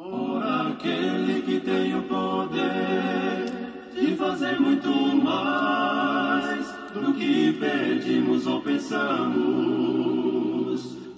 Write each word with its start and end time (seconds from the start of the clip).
Ora, 0.00 0.68
aquele 0.68 1.42
que 1.42 1.58
tem 1.58 1.96
o 1.96 2.02
poder 2.02 3.46
de 3.92 4.14
fazer 4.14 4.60
muito 4.60 4.88
mais 4.88 6.72
do 6.94 7.12
que 7.14 7.52
pedimos 7.54 8.46
ou 8.46 8.60
pensamos, 8.60 9.36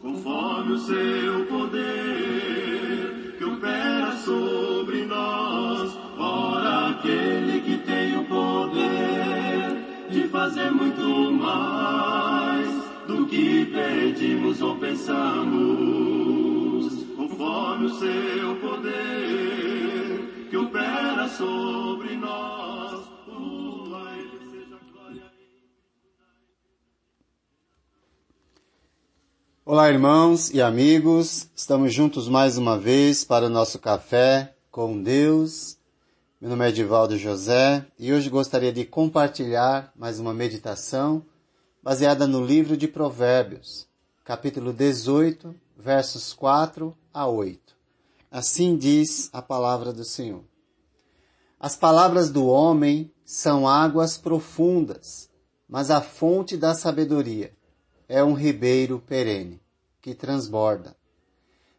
conforme 0.01 0.72
o 0.72 0.79
seu 0.79 1.45
poder 1.45 3.37
que 3.37 3.45
opera 3.45 4.12
sobre 4.12 5.04
nós. 5.04 5.94
Ora, 6.17 6.88
aquele 6.88 7.60
que 7.60 7.76
tem 7.85 8.17
o 8.17 8.24
poder 8.24 9.76
de 10.08 10.26
fazer 10.28 10.71
muito 10.71 11.31
mais 11.33 12.67
do 13.06 13.26
que 13.26 13.67
pedimos 13.67 14.62
ou 14.62 14.74
pensamos, 14.76 16.09
conforme 17.41 17.86
o 17.86 17.98
seu 17.98 18.56
poder 18.60 20.48
que 20.50 20.56
opera 20.58 21.26
sobre 21.26 22.14
nós. 22.16 23.00
Glória. 23.26 24.30
Olá, 29.64 29.90
irmãos 29.90 30.50
e 30.50 30.60
amigos. 30.60 31.48
Estamos 31.56 31.95
juntos 31.95 32.28
mais 32.28 32.58
uma 32.58 32.76
vez 32.76 33.24
para 33.24 33.46
o 33.46 33.50
nosso 33.50 33.78
café 33.78 34.54
com 34.70 35.02
Deus. 35.02 35.78
Meu 36.38 36.50
nome 36.50 36.66
é 36.66 36.68
Edivaldo 36.68 37.16
José 37.16 37.86
e 37.98 38.12
hoje 38.12 38.28
gostaria 38.28 38.70
de 38.70 38.84
compartilhar 38.84 39.90
mais 39.96 40.20
uma 40.20 40.34
meditação 40.34 41.24
baseada 41.82 42.26
no 42.26 42.45
livro 42.45 42.76
de 42.76 42.86
Provérbios, 42.86 43.88
capítulo 44.26 44.74
18, 44.74 45.54
versos 45.80 46.34
4 46.34 46.94
a 47.12 47.26
8. 47.26 47.74
Assim 48.30 48.76
diz 48.76 49.30
a 49.32 49.40
palavra 49.40 49.92
do 49.92 50.04
Senhor. 50.04 50.44
As 51.59 51.74
palavras 51.74 52.30
do 52.30 52.46
homem 52.46 53.10
são 53.24 53.66
águas 53.66 54.18
profundas, 54.18 55.30
mas 55.66 55.90
a 55.90 56.02
fonte 56.02 56.56
da 56.56 56.74
sabedoria 56.74 57.52
é 58.09 58.22
um 58.22 58.34
ribeiro 58.34 59.00
perene, 59.00 59.60
que 60.02 60.14
transborda. 60.14 60.95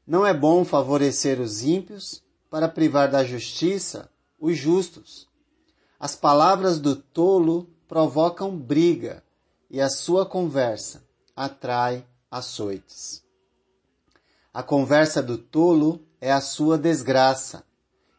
Não 0.06 0.26
é 0.26 0.34
bom 0.34 0.66
favorecer 0.66 1.40
os 1.40 1.64
ímpios 1.64 2.24
para 2.50 2.68
privar 2.68 3.10
da 3.10 3.24
justiça 3.24 4.10
os 4.40 4.58
justos. 4.58 5.30
As 6.00 6.16
palavras 6.16 6.80
do 6.80 6.96
tolo 6.96 7.70
provocam 7.88 8.58
briga 8.58 9.24
e 9.70 9.80
a 9.80 9.90
sua 9.90 10.26
conversa 10.26 11.04
atrai 11.36 12.06
açoites. 12.32 13.21
A 14.54 14.62
conversa 14.62 15.24
do 15.24 15.38
tolo 15.38 16.06
é 16.20 16.32
a 16.32 16.42
sua 16.42 16.78
desgraça 16.78 17.64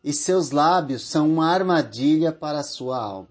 e 0.02 0.12
seus 0.12 0.50
lábios 0.50 1.02
são 1.02 1.28
uma 1.28 1.48
armadilha 1.48 2.33
para 2.33 2.61
a 2.61 2.64
sua 2.64 2.98
alma. 2.98 3.28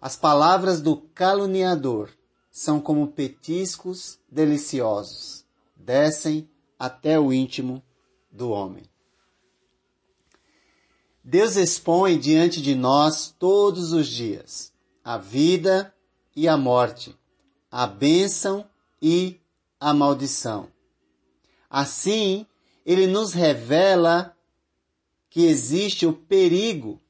As 0.00 0.16
palavras 0.16 0.80
do 0.80 0.96
caluniador 0.96 2.10
são 2.50 2.80
como 2.80 3.12
petiscos 3.12 4.18
deliciosos, 4.30 5.44
descem 5.76 6.48
até 6.78 7.20
o 7.20 7.32
íntimo 7.32 7.82
do 8.30 8.50
homem. 8.50 8.84
Deus 11.22 11.54
expõe 11.56 12.18
diante 12.18 12.60
de 12.60 12.74
nós 12.74 13.32
todos 13.38 13.92
os 13.92 14.08
dias 14.08 14.72
a 15.04 15.18
vida 15.18 15.94
e 16.34 16.48
a 16.48 16.56
morte, 16.56 17.16
a 17.70 17.86
bênção 17.86 18.64
e 19.00 19.40
a 19.78 19.92
maldição. 19.92 20.68
Assim, 21.74 22.46
ele 22.84 23.06
nos 23.06 23.32
revela 23.32 24.36
que 25.30 25.46
existe 25.46 26.04
o 26.04 26.12
perigo 26.12 27.00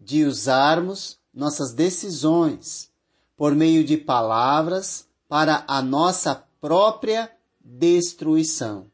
de 0.00 0.24
usarmos 0.24 1.20
nossas 1.32 1.72
decisões 1.72 2.90
por 3.36 3.54
meio 3.54 3.84
de 3.84 3.96
palavras 3.96 5.06
para 5.28 5.62
a 5.68 5.80
nossa 5.80 6.34
própria 6.60 7.30
destruição. 7.60 8.90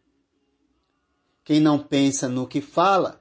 Quem 1.42 1.58
não 1.58 1.78
pensa 1.78 2.28
no 2.28 2.46
que 2.46 2.60
fala 2.60 3.18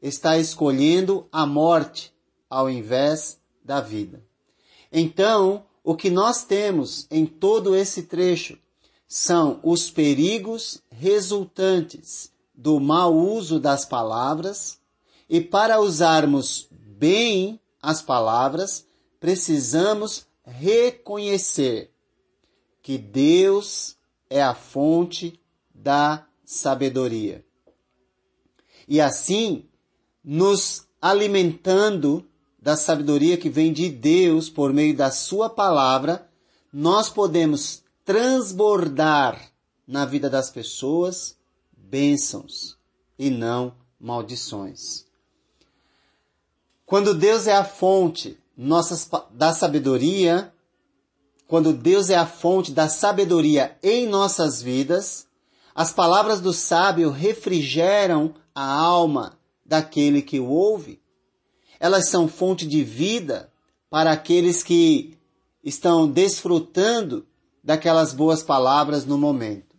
está 0.00 0.38
escolhendo 0.38 1.28
a 1.30 1.44
morte 1.44 2.10
ao 2.48 2.70
invés 2.70 3.38
da 3.62 3.82
vida. 3.82 4.24
Então, 4.90 5.66
o 5.82 5.94
que 5.94 6.08
nós 6.08 6.42
temos 6.42 7.06
em 7.10 7.26
todo 7.26 7.76
esse 7.76 8.04
trecho 8.04 8.58
são 9.06 9.60
os 9.62 9.90
perigos 9.90 10.82
resultantes 10.90 12.32
do 12.54 12.80
mau 12.80 13.14
uso 13.14 13.58
das 13.58 13.84
palavras 13.84 14.78
e 15.28 15.40
para 15.40 15.80
usarmos 15.80 16.68
bem 16.70 17.60
as 17.82 18.00
palavras, 18.00 18.86
precisamos 19.20 20.26
reconhecer 20.44 21.90
que 22.82 22.98
Deus 22.98 23.96
é 24.28 24.42
a 24.42 24.54
fonte 24.54 25.40
da 25.74 26.26
sabedoria. 26.44 27.44
E 28.86 29.00
assim, 29.00 29.64
nos 30.22 30.86
alimentando 31.00 32.26
da 32.60 32.76
sabedoria 32.76 33.36
que 33.36 33.50
vem 33.50 33.72
de 33.72 33.90
Deus 33.90 34.48
por 34.48 34.72
meio 34.72 34.96
da 34.96 35.10
Sua 35.10 35.50
palavra, 35.50 36.26
nós 36.72 37.08
podemos 37.08 37.83
transbordar 38.04 39.50
na 39.86 40.04
vida 40.04 40.28
das 40.28 40.50
pessoas 40.50 41.36
bênçãos 41.72 42.76
e 43.18 43.30
não 43.30 43.74
maldições. 43.98 45.06
Quando 46.84 47.14
Deus 47.14 47.46
é 47.46 47.54
a 47.54 47.64
fonte 47.64 48.38
nossas, 48.56 49.08
da 49.30 49.52
sabedoria, 49.52 50.52
quando 51.46 51.72
Deus 51.72 52.10
é 52.10 52.16
a 52.16 52.26
fonte 52.26 52.72
da 52.72 52.88
sabedoria 52.88 53.76
em 53.82 54.06
nossas 54.06 54.60
vidas, 54.60 55.26
as 55.74 55.92
palavras 55.92 56.40
do 56.40 56.52
sábio 56.52 57.10
refrigeram 57.10 58.34
a 58.54 58.64
alma 58.64 59.38
daquele 59.64 60.22
que 60.22 60.38
o 60.38 60.48
ouve. 60.48 61.00
Elas 61.80 62.08
são 62.08 62.28
fonte 62.28 62.66
de 62.66 62.84
vida 62.84 63.50
para 63.90 64.12
aqueles 64.12 64.62
que 64.62 65.18
estão 65.62 66.06
desfrutando 66.06 67.26
daquelas 67.64 68.12
boas 68.12 68.42
palavras 68.42 69.06
no 69.06 69.16
momento. 69.16 69.74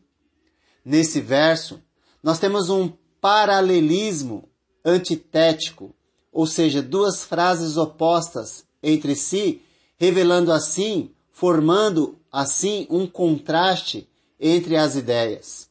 Nesse 0.84 1.22
verso, 1.22 1.79
nós 2.22 2.40
temos 2.40 2.69
um 2.69 2.91
paralelismo 3.22 4.50
antitético, 4.84 5.96
ou 6.31 6.47
seja, 6.47 6.81
duas 6.81 7.23
frases 7.23 7.78
opostas 7.78 8.66
entre 8.81 9.16
si, 9.16 9.62
revelando 9.97 10.51
assim, 10.51 11.12
formando 11.31 12.18
assim 12.31 12.88
um 12.90 13.06
contraste 13.07 14.09
entre 14.40 14.75
as 14.75 14.96
ideias. 14.96 15.69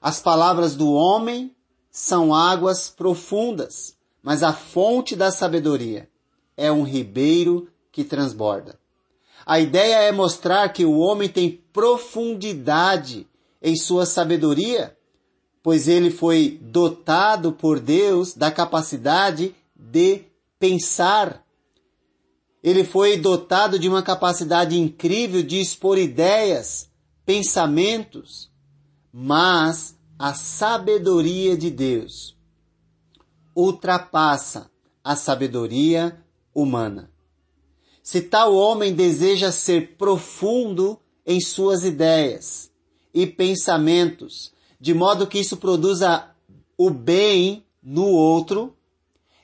As 0.00 0.20
palavras 0.20 0.74
do 0.74 0.92
homem 0.92 1.54
são 1.90 2.34
águas 2.34 2.88
profundas, 2.88 3.96
mas 4.22 4.42
a 4.42 4.52
fonte 4.52 5.14
da 5.14 5.30
sabedoria 5.30 6.08
é 6.56 6.70
um 6.70 6.84
ribeiro 6.84 7.68
que 7.90 8.02
transborda. 8.02 8.81
A 9.44 9.60
ideia 9.60 9.96
é 10.02 10.12
mostrar 10.12 10.68
que 10.72 10.84
o 10.84 10.98
homem 10.98 11.28
tem 11.28 11.50
profundidade 11.72 13.26
em 13.60 13.76
sua 13.76 14.06
sabedoria, 14.06 14.96
pois 15.62 15.86
ele 15.86 16.10
foi 16.10 16.58
dotado 16.60 17.52
por 17.52 17.78
Deus 17.78 18.34
da 18.34 18.50
capacidade 18.50 19.54
de 19.76 20.24
pensar. 20.58 21.44
Ele 22.62 22.84
foi 22.84 23.16
dotado 23.16 23.78
de 23.78 23.88
uma 23.88 24.02
capacidade 24.02 24.78
incrível 24.78 25.42
de 25.42 25.60
expor 25.60 25.98
ideias, 25.98 26.90
pensamentos, 27.24 28.50
mas 29.12 29.96
a 30.18 30.34
sabedoria 30.34 31.56
de 31.56 31.70
Deus 31.70 32.36
ultrapassa 33.54 34.70
a 35.02 35.16
sabedoria 35.16 36.24
humana. 36.54 37.11
Se 38.02 38.20
tal 38.22 38.54
homem 38.54 38.92
deseja 38.92 39.52
ser 39.52 39.96
profundo 39.96 40.98
em 41.24 41.40
suas 41.40 41.84
ideias 41.84 42.70
e 43.14 43.26
pensamentos, 43.26 44.52
de 44.80 44.92
modo 44.92 45.26
que 45.26 45.38
isso 45.38 45.56
produza 45.56 46.30
o 46.76 46.90
bem 46.90 47.64
no 47.82 48.06
outro, 48.06 48.76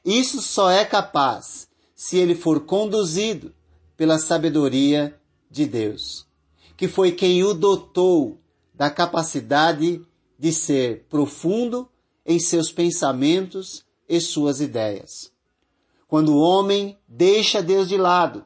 isso 0.04 0.42
só 0.42 0.70
é 0.70 0.84
capaz 0.84 1.68
se 1.94 2.16
ele 2.16 2.34
for 2.34 2.60
conduzido 2.60 3.54
pela 3.96 4.18
sabedoria 4.18 5.18
de 5.50 5.66
Deus, 5.66 6.26
que 6.76 6.88
foi 6.88 7.12
quem 7.12 7.44
o 7.44 7.54
dotou 7.54 8.40
da 8.74 8.90
capacidade 8.90 10.00
de 10.38 10.52
ser 10.52 11.06
profundo 11.08 11.88
em 12.24 12.38
seus 12.38 12.70
pensamentos 12.70 13.84
e 14.08 14.20
suas 14.20 14.60
ideias. 14.60 15.32
Quando 16.08 16.34
o 16.34 16.40
homem 16.40 16.98
deixa 17.06 17.62
Deus 17.62 17.88
de 17.88 17.96
lado, 17.96 18.44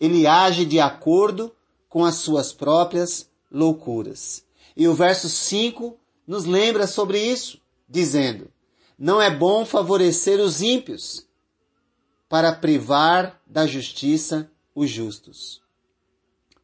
ele 0.00 0.26
age 0.26 0.64
de 0.64 0.80
acordo 0.80 1.54
com 1.88 2.04
as 2.04 2.16
suas 2.16 2.52
próprias 2.52 3.30
loucuras. 3.50 4.44
E 4.76 4.88
o 4.88 4.94
verso 4.94 5.28
5 5.28 5.96
nos 6.26 6.44
lembra 6.44 6.86
sobre 6.86 7.20
isso, 7.20 7.60
dizendo: 7.88 8.50
não 8.98 9.20
é 9.20 9.28
bom 9.28 9.66
favorecer 9.66 10.40
os 10.40 10.62
ímpios 10.62 11.26
para 12.28 12.54
privar 12.54 13.42
da 13.44 13.66
justiça 13.66 14.48
os 14.74 14.88
justos. 14.88 15.60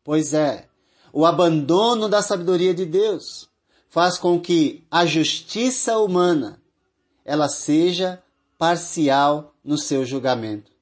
Pois 0.05 0.33
é, 0.33 0.69
o 1.13 1.27
abandono 1.27 2.09
da 2.09 2.23
sabedoria 2.23 2.73
de 2.73 2.87
Deus 2.87 3.51
faz 3.89 4.17
com 4.17 4.41
que 4.41 4.87
a 4.91 5.05
justiça 5.05 5.99
humana 5.99 6.63
ela 7.25 7.49
seja 7.49 8.23
parcial 8.59 9.55
no 9.65 9.79
seu 9.79 10.05
julgamento. 10.05 10.73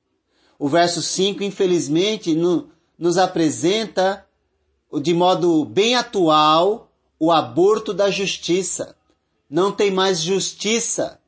O 0.58 0.68
verso 0.68 1.02
5, 1.02 1.44
infelizmente, 1.44 2.34
no, 2.34 2.70
nos 2.98 3.18
apresenta 3.18 4.26
de 5.02 5.12
modo 5.12 5.64
bem 5.66 5.94
atual 5.94 6.90
o 7.20 7.30
aborto 7.30 7.92
da 7.92 8.10
justiça. 8.10 8.96
Não 9.48 9.70
tem 9.70 9.90
mais 9.90 10.20
justiça 10.20 11.20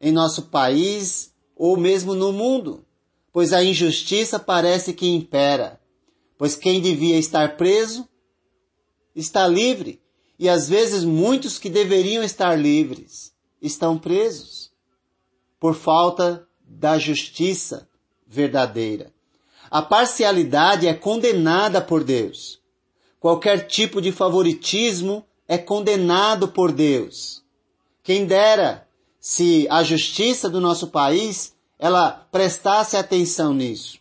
em 0.00 0.12
nosso 0.12 0.42
país 0.42 1.32
ou 1.56 1.76
mesmo 1.76 2.14
no 2.14 2.32
mundo, 2.32 2.84
pois 3.32 3.54
a 3.54 3.64
injustiça 3.64 4.38
parece 4.38 4.92
que 4.92 5.08
impera. 5.08 5.80
Pois 6.36 6.54
quem 6.54 6.82
devia 6.82 7.18
estar 7.18 7.56
preso 7.56 8.06
está 9.14 9.48
livre, 9.48 10.02
e 10.38 10.50
às 10.50 10.68
vezes 10.68 11.02
muitos 11.02 11.58
que 11.58 11.70
deveriam 11.70 12.22
estar 12.22 12.54
livres 12.54 13.32
estão 13.62 13.96
presos 13.98 14.70
por 15.66 15.74
falta 15.74 16.46
da 16.64 16.96
justiça 16.96 17.88
verdadeira. 18.24 19.12
A 19.68 19.82
parcialidade 19.82 20.86
é 20.86 20.94
condenada 20.94 21.80
por 21.80 22.04
Deus. 22.04 22.60
Qualquer 23.18 23.66
tipo 23.66 24.00
de 24.00 24.12
favoritismo 24.12 25.26
é 25.48 25.58
condenado 25.58 26.46
por 26.46 26.70
Deus. 26.70 27.42
Quem 28.04 28.26
dera 28.26 28.86
se 29.18 29.66
a 29.68 29.82
justiça 29.82 30.48
do 30.48 30.60
nosso 30.60 30.86
país 30.86 31.52
ela 31.80 32.12
prestasse 32.30 32.96
atenção 32.96 33.52
nisso. 33.52 33.98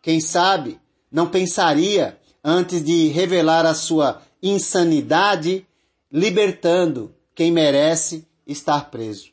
Quem 0.00 0.20
sabe 0.20 0.80
não 1.10 1.28
pensaria 1.28 2.20
antes 2.44 2.84
de 2.84 3.08
revelar 3.08 3.66
a 3.66 3.74
sua 3.74 4.22
insanidade, 4.40 5.66
libertando 6.12 7.12
quem 7.34 7.50
merece 7.50 8.24
estar 8.46 8.92
preso. 8.92 9.29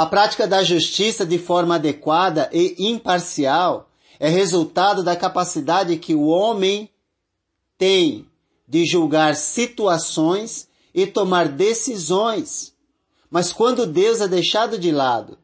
A 0.00 0.06
prática 0.06 0.48
da 0.48 0.64
justiça 0.64 1.26
de 1.26 1.36
forma 1.36 1.74
adequada 1.74 2.48
e 2.54 2.74
imparcial 2.78 3.90
é 4.18 4.30
resultado 4.30 5.02
da 5.02 5.14
capacidade 5.14 5.98
que 5.98 6.14
o 6.14 6.22
homem 6.22 6.88
tem 7.76 8.26
de 8.66 8.86
julgar 8.86 9.36
situações 9.36 10.66
e 10.94 11.06
tomar 11.06 11.48
decisões. 11.48 12.74
Mas 13.30 13.52
quando 13.52 13.86
Deus 13.86 14.22
é 14.22 14.26
deixado 14.26 14.78
de 14.78 14.90
lado, 14.90 15.36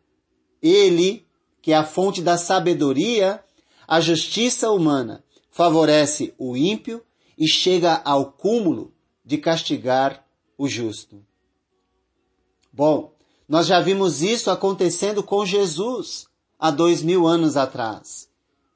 ele, 0.62 1.26
que 1.60 1.72
é 1.72 1.76
a 1.76 1.84
fonte 1.84 2.22
da 2.22 2.38
sabedoria, 2.38 3.44
a 3.86 4.00
justiça 4.00 4.70
humana, 4.70 5.22
favorece 5.50 6.32
o 6.38 6.56
ímpio 6.56 7.04
e 7.36 7.46
chega 7.46 8.00
ao 8.02 8.32
cúmulo 8.32 8.90
de 9.22 9.36
castigar 9.36 10.24
o 10.56 10.66
justo. 10.66 11.22
Bom, 12.72 13.15
nós 13.48 13.66
já 13.66 13.80
vimos 13.80 14.22
isso 14.22 14.50
acontecendo 14.50 15.22
com 15.22 15.46
Jesus 15.46 16.26
há 16.58 16.70
dois 16.70 17.02
mil 17.02 17.26
anos 17.26 17.56
atrás. 17.56 18.28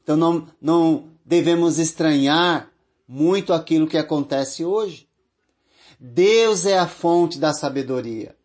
Então 0.03 0.17
não, 0.17 0.49
não 0.61 1.05
devemos 1.25 1.79
estranhar 1.79 2.71
muito 3.07 3.53
aquilo 3.53 3.87
que 3.87 3.99
acontece 3.99 4.65
hoje. 4.65 5.09
Deus 5.99 6.65
é 6.67 6.79
a 6.79 6.87
fonte 6.87 7.39
da 7.39 7.53
sabedoria. 7.53 8.37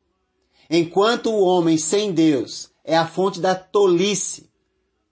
Enquanto 0.69 1.29
o 1.31 1.43
homem 1.43 1.77
sem 1.77 2.11
Deus 2.11 2.71
é 2.83 2.97
a 2.97 3.07
fonte 3.07 3.39
da 3.39 3.53
tolice 3.53 4.49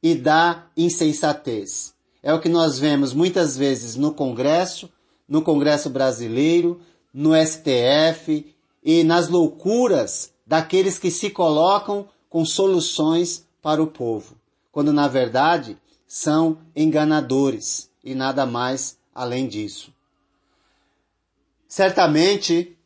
e 0.01 0.15
da 0.15 0.65
insensatez. 0.75 1.93
É 2.21 2.33
o 2.33 2.39
que 2.39 2.49
nós 2.49 2.79
vemos 2.79 3.13
muitas 3.13 3.55
vezes 3.55 3.95
no 3.95 4.13
Congresso, 4.13 4.89
no 5.27 5.41
Congresso 5.41 5.89
brasileiro, 5.89 6.81
no 7.13 7.31
STF 7.35 8.53
e 8.83 9.03
nas 9.03 9.29
loucuras 9.29 10.32
daqueles 10.45 10.99
que 10.99 11.09
se 11.09 11.29
colocam 11.29 12.07
com 12.29 12.45
soluções 12.45 13.47
para 13.61 13.81
o 13.81 13.87
povo, 13.87 14.35
quando 14.71 14.91
na 14.91 15.07
verdade 15.07 15.77
são 16.07 16.57
enganadores 16.75 17.89
e 18.03 18.13
nada 18.13 18.45
mais 18.45 18.97
além 19.13 19.47
disso. 19.47 19.93
Certamente, 21.67 22.77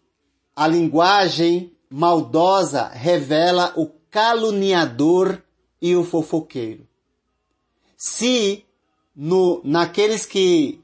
a 0.56 0.68
linguagem 0.68 1.71
maldosa 1.89 2.88
revela 2.88 3.74
o 3.75 3.88
caluniador 4.09 5.44
e 5.81 5.95
o 5.95 6.04
fofoqueiro. 6.04 6.88
Se 7.95 8.65
no, 9.15 9.62
naqueles 9.63 10.25
que, 10.25 10.80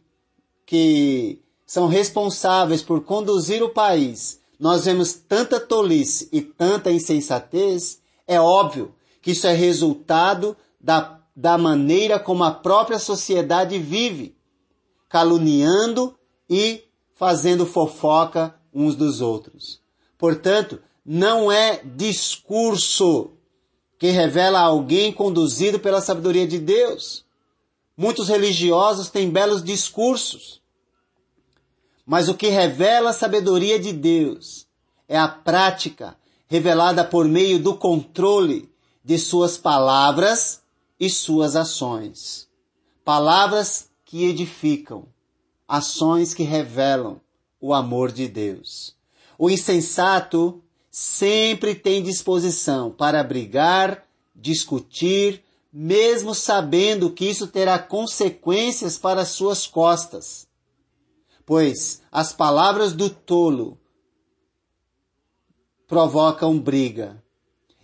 que 0.66 1.40
são 1.66 1.88
responsáveis 1.88 2.82
por 2.82 3.04
conduzir 3.04 3.64
o 3.64 3.70
país 3.70 4.42
nós 4.64 4.86
vemos 4.86 5.12
tanta 5.12 5.60
tolice 5.60 6.30
e 6.32 6.40
tanta 6.40 6.90
insensatez, 6.90 8.00
é 8.26 8.40
óbvio 8.40 8.96
que 9.22 9.32
isso 9.32 9.46
é 9.46 9.52
resultado 9.52 10.56
da, 10.80 11.20
da 11.36 11.58
maneira 11.58 12.18
como 12.18 12.46
a 12.46 12.52
própria 12.52 12.98
sociedade 12.98 13.78
vive, 13.78 14.34
caluniando 15.10 16.16
e 16.50 16.82
fazendo 17.14 17.66
fofoca 17.66 18.56
uns 18.74 18.96
dos 18.96 19.20
outros. 19.20 19.82
Portanto, 20.18 20.82
não 21.06 21.52
é 21.52 21.82
discurso 21.84 23.32
que 24.00 24.12
revela 24.12 24.62
alguém 24.62 25.12
conduzido 25.12 25.78
pela 25.78 26.00
sabedoria 26.00 26.48
de 26.48 26.60
Deus. 26.60 27.26
Muitos 27.98 28.30
religiosos 28.30 29.10
têm 29.10 29.30
belos 29.30 29.62
discursos, 29.62 30.63
mas 32.06 32.28
o 32.28 32.36
que 32.36 32.50
revela 32.50 33.12
a 33.12 33.14
sabedoria 33.14 33.80
de 33.80 33.94
Deus 33.94 34.68
é 35.08 35.18
a 35.18 35.28
prática 35.28 36.16
revelada 36.48 37.04
por 37.04 37.26
meio 37.26 37.60
do 37.60 37.76
controle 37.76 38.70
de 39.04 39.18
suas 39.18 39.58
palavras 39.58 40.62
e 41.00 41.10
suas 41.10 41.56
ações. 41.56 42.48
Palavras 43.04 43.90
que 44.06 44.26
edificam, 44.26 45.06
ações 45.68 46.34
que 46.34 46.44
revelam 46.44 47.20
o 47.60 47.74
amor 47.74 48.12
de 48.12 48.28
Deus. 48.28 48.96
O 49.38 49.50
insensato 49.50 50.62
sempre 50.92 51.74
tem 51.74 52.04
disposição 52.04 52.92
para 52.92 53.24
brigar, 53.24 54.06
discutir, 54.36 55.44
mesmo 55.72 56.36
sabendo 56.36 57.10
que 57.10 57.26
isso 57.26 57.48
terá 57.48 57.80
consequências 57.80 58.98
para 58.98 59.26
suas 59.26 59.66
costas 59.66 60.48
pois 61.46 62.02
as 62.12 62.34
palavras 62.34 62.94
do 62.94 63.10
tolo 63.10 63.78
provocam 65.88 66.58
briga 66.60 67.22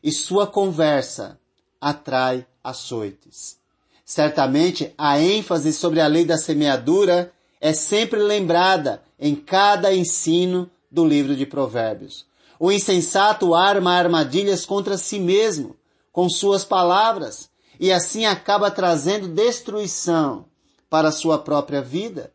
e 0.02 0.12
sua 0.12 0.48
conversa 0.48 1.40
atrai 1.80 2.46
açoites. 2.64 3.58
Certamente 4.06 4.94
a 4.98 5.20
ênfase 5.20 5.72
sobre 5.74 6.02
a 6.02 6.08
lei 6.08 6.26
da 6.26 6.38
semeadura 6.38 7.32
é 7.62 7.74
sempre 7.74 8.20
lembrada 8.20 9.04
em 9.20 9.36
cada 9.36 9.94
ensino 9.94 10.70
do 10.90 11.06
livro 11.06 11.36
de 11.36 11.46
Provérbios. 11.46 12.26
O 12.60 12.72
insensato 12.72 13.54
arma 13.54 13.94
armadilhas 13.94 14.66
contra 14.66 14.98
si 14.98 15.20
mesmo 15.20 15.76
com 16.12 16.30
suas 16.30 16.66
palavras 16.66 17.50
e 17.80 17.92
assim 17.92 18.26
acaba 18.26 18.72
trazendo 18.72 19.28
destruição 19.28 20.46
para 20.90 21.12
sua 21.12 21.38
própria 21.38 21.82
vida. 21.82 22.34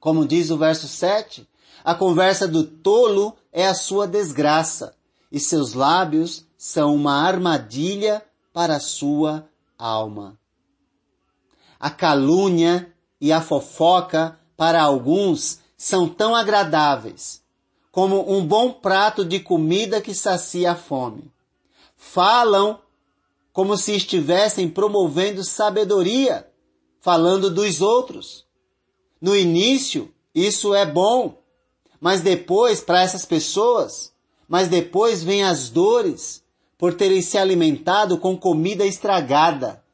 Como 0.00 0.26
diz 0.26 0.50
o 0.50 0.56
verso 0.56 0.88
7, 0.88 1.46
a 1.84 1.94
conversa 1.94 2.48
do 2.48 2.64
tolo 2.64 3.36
é 3.52 3.66
a 3.66 3.74
sua 3.74 4.06
desgraça, 4.06 4.94
e 5.30 5.38
seus 5.38 5.74
lábios 5.74 6.44
são 6.56 6.94
uma 6.94 7.22
armadilha 7.22 8.24
para 8.52 8.76
a 8.76 8.80
sua 8.80 9.46
alma. 9.78 10.36
A 11.78 11.90
calúnia 11.90 12.92
e 13.20 13.32
a 13.32 13.40
fofoca, 13.40 14.38
para 14.56 14.82
alguns, 14.82 15.60
são 15.76 16.08
tão 16.08 16.34
agradáveis 16.34 17.40
como 17.90 18.32
um 18.32 18.46
bom 18.46 18.72
prato 18.72 19.24
de 19.24 19.40
comida 19.40 20.00
que 20.00 20.14
sacia 20.14 20.72
a 20.72 20.76
fome. 20.76 21.30
Falam 21.96 22.78
como 23.52 23.76
se 23.76 23.94
estivessem 23.96 24.68
promovendo 24.68 25.42
sabedoria, 25.42 26.48
falando 27.00 27.50
dos 27.50 27.80
outros. 27.80 28.46
No 29.20 29.36
início, 29.36 30.12
isso 30.34 30.74
é 30.74 30.86
bom, 30.86 31.38
mas 32.00 32.20
depois, 32.20 32.80
para 32.80 33.02
essas 33.02 33.24
pessoas, 33.26 34.12
mas 34.48 34.68
depois 34.68 35.22
vem 35.22 35.44
as 35.44 35.68
dores 35.68 36.42
por 36.78 36.94
terem 36.94 37.20
se 37.20 37.36
alimentado 37.36 38.16
com 38.16 38.36
comida 38.36 38.86
estragada. 38.86 39.84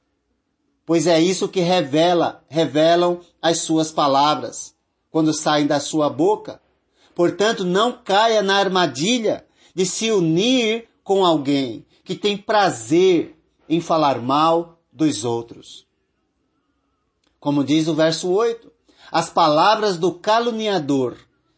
Pois 0.84 1.08
é 1.08 1.20
isso 1.20 1.48
que 1.48 1.60
revela, 1.60 2.44
revelam 2.48 3.20
as 3.42 3.58
suas 3.58 3.90
palavras 3.90 4.74
quando 5.10 5.34
saem 5.34 5.66
da 5.66 5.80
sua 5.80 6.08
boca. 6.08 6.60
Portanto, 7.14 7.64
não 7.64 7.92
caia 7.92 8.40
na 8.42 8.56
armadilha 8.56 9.44
de 9.74 9.84
se 9.84 10.12
unir 10.12 10.88
com 11.02 11.24
alguém 11.24 11.84
que 12.04 12.14
tem 12.14 12.36
prazer 12.36 13.36
em 13.68 13.80
falar 13.80 14.20
mal 14.20 14.78
dos 14.92 15.24
outros. 15.24 15.86
Como 17.40 17.64
diz 17.64 17.88
o 17.88 17.94
verso 17.94 18.30
8, 18.30 18.70
as 19.10 19.30
palavras 19.30 19.98
do 19.98 20.14
caluniador 20.14 21.16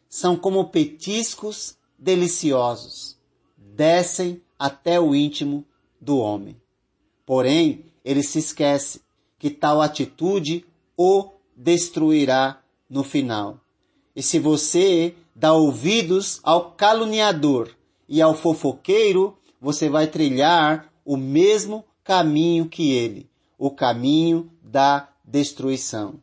são 0.09 0.37
como 0.37 0.69
petiscos 0.69 1.76
deliciosos, 1.99 3.17
descem 3.57 4.43
até 4.59 5.00
o 5.00 5.14
íntimo 5.14 5.64
do 6.00 6.19
homem. 6.19 6.61
Porém, 7.26 7.85
ele 8.05 8.23
se 8.23 8.38
esquece 8.38 9.02
que 9.38 9.50
tal 9.50 9.81
atitude 9.81 10.64
o 10.97 11.31
destruirá 11.57 12.61
no 12.88 13.05
final. 13.05 13.61
E 14.17 14.23
se 14.23 14.38
você 14.38 15.14
dá 15.35 15.52
ouvidos 15.52 16.40
ao 16.43 16.73
caluniador 16.73 17.71
e 18.09 18.23
ao 18.23 18.35
fofoqueiro, 18.35 19.37
você 19.61 19.88
vai 19.88 20.07
trilhar 20.07 20.93
o 21.05 21.17
mesmo 21.17 21.85
caminho 22.02 22.69
que 22.69 22.93
ele, 22.93 23.28
o 23.59 23.71
caminho 23.71 24.50
da 24.62 25.09
destruição. 25.25 26.21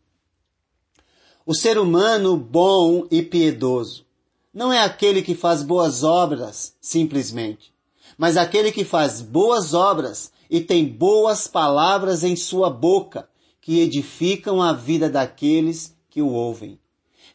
O 1.47 1.53
ser 1.53 1.77
humano 1.77 2.35
bom 2.35 3.05
e 3.11 3.21
piedoso 3.21 4.03
não 4.51 4.73
é 4.73 4.81
aquele 4.81 5.21
que 5.21 5.35
faz 5.35 5.61
boas 5.61 6.03
obras 6.03 6.73
simplesmente, 6.81 7.71
mas 8.17 8.35
aquele 8.35 8.71
que 8.71 8.83
faz 8.83 9.21
boas 9.21 9.75
obras 9.75 10.31
e 10.49 10.59
tem 10.59 10.87
boas 10.87 11.47
palavras 11.47 12.23
em 12.23 12.35
sua 12.35 12.71
boca, 12.71 13.29
que 13.61 13.79
edificam 13.79 14.59
a 14.59 14.73
vida 14.73 15.07
daqueles 15.07 15.95
que 16.09 16.19
o 16.19 16.29
ouvem. 16.29 16.79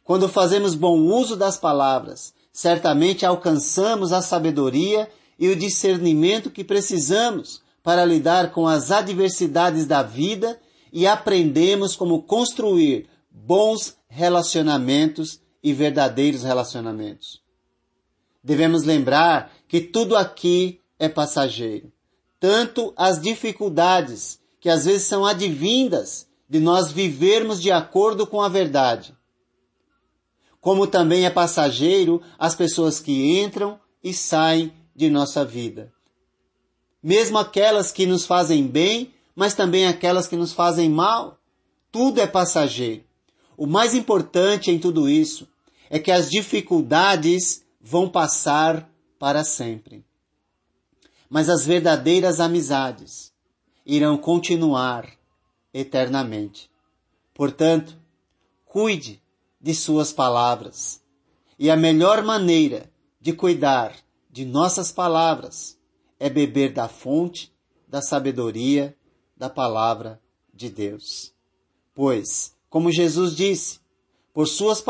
Quando 0.02 0.29
fazemos 0.29 0.75
bom 0.75 0.99
uso 0.99 1.37
das 1.37 1.57
palavras, 1.57 2.35
certamente 2.52 3.25
alcançamos 3.25 4.12
a 4.12 4.21
sabedoria 4.21 5.09
e 5.38 5.49
o 5.49 5.55
discernimento 5.55 6.50
que 6.50 6.64
precisamos 6.64 7.62
para 7.81 8.05
lidar 8.05 8.50
com 8.50 8.67
as 8.67 8.90
adversidades 8.90 9.87
da 9.87 10.02
vida 10.02 10.61
e 10.93 11.07
aprendemos 11.07 11.95
como 11.95 12.25
construir 12.25 13.09
bons 13.30 13.96
relacionamentos 14.08 15.40
e 15.62 15.72
verdadeiros 15.72 16.42
relacionamentos. 16.42 17.42
Devemos 18.42 18.84
lembrar 18.84 19.52
que 19.68 19.80
tudo 19.80 20.16
aqui 20.16 20.80
é 20.99 21.08
passageiro, 21.08 21.92
tanto 22.38 22.92
as 22.96 23.20
dificuldades 23.20 24.40
que 24.58 24.68
às 24.68 24.84
vezes 24.84 25.06
são 25.06 25.25
advindas 25.25 26.28
de 26.49 26.58
nós 26.58 26.90
vivermos 26.90 27.60
de 27.60 27.70
acordo 27.70 28.26
com 28.26 28.42
a 28.42 28.49
verdade, 28.49 29.16
como 30.60 30.87
também 30.87 31.25
é 31.25 31.30
passageiro 31.30 32.22
as 32.38 32.54
pessoas 32.54 33.00
que 33.00 33.40
entram 33.40 33.80
e 34.02 34.12
saem 34.12 34.72
de 34.94 35.08
nossa 35.08 35.44
vida. 35.44 35.92
Mesmo 37.02 37.38
aquelas 37.38 37.90
que 37.90 38.04
nos 38.04 38.26
fazem 38.26 38.66
bem, 38.66 39.14
mas 39.34 39.54
também 39.54 39.87
aquelas 39.87 40.26
que 40.26 40.37
nos 40.37 40.52
fazem 40.52 40.90
mal. 40.90 41.38
Tudo 41.90 42.20
é 42.20 42.26
passageiro. 42.26 43.04
O 43.61 43.67
mais 43.67 43.95
importante 43.95 44.71
em 44.71 44.79
tudo 44.79 45.07
isso 45.07 45.47
é 45.90 45.99
que 45.99 46.11
as 46.11 46.31
dificuldades 46.31 47.62
vão 47.79 48.09
passar 48.09 48.90
para 49.19 49.45
sempre. 49.45 50.02
Mas 51.29 51.50
as 51.50 51.67
verdadeiras 51.67 52.40
amizades 52.40 53.35
irão 53.85 54.17
continuar 54.17 55.07
eternamente. 55.75 56.71
Portanto, 57.35 57.99
cuide 58.64 59.23
de 59.61 59.75
suas 59.75 60.11
palavras. 60.11 61.02
E 61.59 61.71
a 61.71 61.76
melhor 61.76 62.23
maneira 62.23 62.90
de 63.21 63.35
cuidar 63.35 63.95
de 64.31 64.47
nossas 64.47 64.90
palavras 64.90 65.79
é 66.19 66.31
beber 66.31 66.73
da 66.73 66.88
fonte 66.88 67.52
da 67.87 68.00
sabedoria 68.00 68.97
da 69.37 69.50
palavra 69.50 70.19
de 70.50 70.71
Deus. 70.71 71.35
Pois, 71.95 72.59
como 72.71 72.93
Jesus 72.93 73.35
disse, 73.35 73.81
por 74.33 74.47
suas, 74.47 74.83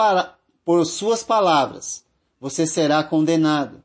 por 0.65 0.85
suas 0.85 1.25
palavras 1.25 2.05
você 2.39 2.67
será 2.67 3.03
condenado, 3.03 3.83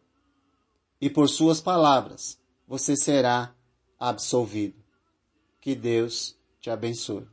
e 1.00 1.10
por 1.10 1.28
suas 1.30 1.62
palavras 1.62 2.38
você 2.68 2.96
será 2.96 3.54
absolvido. 4.00 4.76
Que 5.62 5.74
Deus 5.74 6.36
te 6.60 6.70
abençoe. 6.70 7.26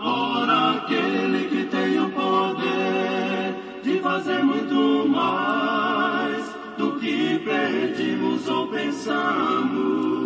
Ora, 0.00 0.72
aquele 0.72 1.48
que 1.48 1.64
tem 1.70 1.98
o 1.98 2.10
poder 2.12 3.82
de 3.82 4.00
fazer 4.00 4.42
muito 4.42 5.04
do 5.04 5.08
que 7.04 7.38
pedimos 7.38 8.48
ou 8.48 8.66
pensamos. 8.68 10.23